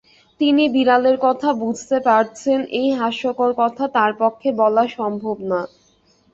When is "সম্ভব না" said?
4.97-5.61